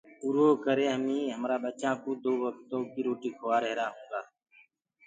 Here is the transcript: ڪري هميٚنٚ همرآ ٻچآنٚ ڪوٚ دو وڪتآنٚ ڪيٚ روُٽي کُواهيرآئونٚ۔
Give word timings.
ڪري 0.65 0.85
هميٚنٚ 0.95 1.33
همرآ 1.35 1.55
ٻچآنٚ 1.63 2.01
ڪوٚ 2.03 2.19
دو 2.23 2.31
وڪتآنٚ 2.43 2.89
ڪيٚ 2.93 3.05
روُٽي 3.07 3.29
کُواهيرآئونٚ۔ 3.39 4.27